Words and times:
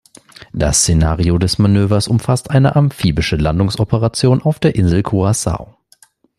Das 0.51 0.79
Szenario 0.81 1.37
des 1.37 1.59
Manövers 1.59 2.07
umfasst 2.07 2.49
eine 2.49 2.75
amphibische 2.75 3.35
Landungsoperation 3.35 4.41
auf 4.41 4.57
der 4.57 4.73
Insel 4.73 5.03
Curacao. 5.03 5.77